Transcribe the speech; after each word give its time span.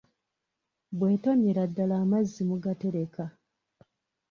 Bw'etonnyera 0.97 1.63
ddala 1.69 1.95
amazzi 2.03 2.41
mugatereka. 2.49 3.23